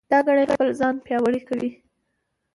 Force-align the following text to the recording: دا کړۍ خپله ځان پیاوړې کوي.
دا 0.13 0.19
کړۍ 0.25 0.45
خپله 0.51 0.73
ځان 0.79 0.95
پیاوړې 1.05 1.41
کوي. 1.47 1.69